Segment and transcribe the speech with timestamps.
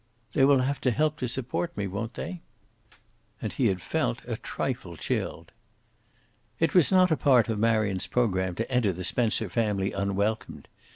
[0.33, 2.41] "They will have to help to support me, won't they?"
[3.39, 5.51] And he had felt a trifle chilled.
[6.59, 10.67] It was not a part of Marion's program to enter the Spencer family unwelcomed.